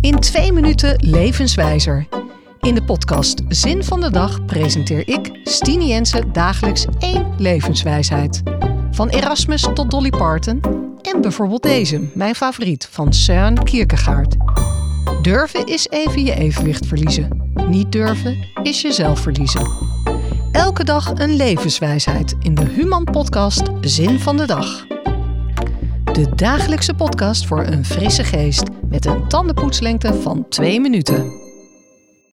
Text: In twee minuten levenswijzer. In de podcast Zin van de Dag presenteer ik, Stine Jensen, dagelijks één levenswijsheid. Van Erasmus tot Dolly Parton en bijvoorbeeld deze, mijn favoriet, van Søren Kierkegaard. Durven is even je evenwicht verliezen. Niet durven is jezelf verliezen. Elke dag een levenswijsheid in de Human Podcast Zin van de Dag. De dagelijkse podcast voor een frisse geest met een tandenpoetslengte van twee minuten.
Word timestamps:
In 0.00 0.18
twee 0.18 0.52
minuten 0.52 0.96
levenswijzer. 0.98 2.06
In 2.60 2.74
de 2.74 2.82
podcast 2.84 3.42
Zin 3.48 3.84
van 3.84 4.00
de 4.00 4.10
Dag 4.10 4.44
presenteer 4.44 5.08
ik, 5.08 5.40
Stine 5.44 5.86
Jensen, 5.86 6.32
dagelijks 6.32 6.86
één 6.98 7.26
levenswijsheid. 7.38 8.42
Van 8.90 9.08
Erasmus 9.08 9.68
tot 9.74 9.90
Dolly 9.90 10.10
Parton 10.10 10.60
en 11.02 11.20
bijvoorbeeld 11.20 11.62
deze, 11.62 12.10
mijn 12.14 12.34
favoriet, 12.34 12.88
van 12.90 13.12
Søren 13.12 13.64
Kierkegaard. 13.64 14.36
Durven 15.22 15.66
is 15.66 15.88
even 15.88 16.24
je 16.24 16.34
evenwicht 16.34 16.86
verliezen. 16.86 17.52
Niet 17.68 17.92
durven 17.92 18.48
is 18.62 18.82
jezelf 18.82 19.20
verliezen. 19.20 19.68
Elke 20.52 20.84
dag 20.84 21.12
een 21.14 21.36
levenswijsheid 21.36 22.36
in 22.40 22.54
de 22.54 22.64
Human 22.64 23.04
Podcast 23.04 23.62
Zin 23.80 24.20
van 24.20 24.36
de 24.36 24.46
Dag. 24.46 24.86
De 26.12 26.34
dagelijkse 26.34 26.94
podcast 26.94 27.46
voor 27.46 27.66
een 27.66 27.84
frisse 27.84 28.24
geest 28.24 28.62
met 28.90 29.06
een 29.06 29.28
tandenpoetslengte 29.28 30.14
van 30.14 30.48
twee 30.48 30.80
minuten. 30.80 31.39